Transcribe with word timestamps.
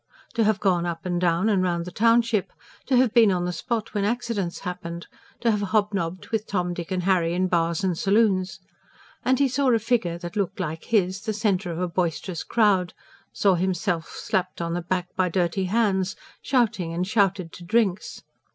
To 0.33 0.43
have 0.45 0.59
gone 0.59 0.87
up 0.87 1.05
and 1.05 1.21
down 1.21 1.47
and 1.47 1.61
round 1.61 1.85
the 1.85 1.91
township; 1.91 2.51
to 2.87 2.97
have 2.97 3.13
been 3.13 3.31
on 3.31 3.45
the 3.45 3.53
spot 3.53 3.93
when 3.93 4.03
accidents 4.03 4.61
happened; 4.61 5.05
to 5.41 5.51
have 5.51 5.61
hobnobbed 5.61 6.29
with 6.29 6.47
Tom, 6.47 6.73
Dick 6.73 6.89
and 6.89 7.03
Harry 7.03 7.35
in 7.35 7.47
bars 7.47 7.83
and 7.83 7.95
saloons. 7.95 8.59
And 9.23 9.37
he 9.37 9.47
saw 9.47 9.69
a 9.69 9.77
figure 9.77 10.17
that 10.17 10.35
looked 10.35 10.59
like 10.59 10.85
his 10.85 11.21
the 11.21 11.33
centre 11.33 11.71
of 11.71 11.79
a 11.79 11.87
boisterous 11.87 12.43
crowd; 12.43 12.95
saw 13.31 13.53
himself 13.53 14.07
slapped 14.09 14.59
on 14.59 14.73
the 14.73 14.81
back 14.81 15.09
by 15.15 15.29
dirty 15.29 15.65
hands, 15.65 16.15
shouting 16.41 16.95
and 16.95 17.05
shouted 17.05 17.51
to 17.51 17.63
drinks. 17.63 18.23